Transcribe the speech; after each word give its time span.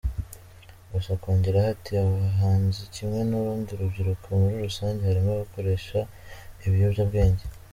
Gusa 0.91 1.09
akongeraho 1.17 1.67
ati 1.75 1.91
“Abahanzi 2.03 2.81
kimwe 2.93 3.19
n’urundi 3.29 3.69
rubyiruko 3.79 4.27
muri 4.41 4.55
rusange, 4.65 5.01
harimo 5.09 5.29
abakoresha 5.33 5.99
ibiyobyabwenge. 6.65 7.43